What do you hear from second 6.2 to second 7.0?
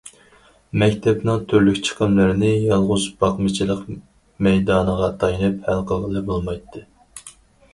بولمايتتى.